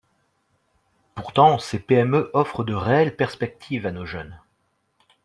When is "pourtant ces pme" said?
1.13-2.31